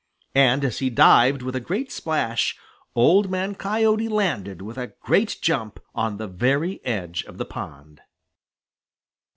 [0.33, 2.57] And as he dived with a great splash,
[2.95, 8.01] Old Man Coyote landed with a great jump on the very edge of the pond.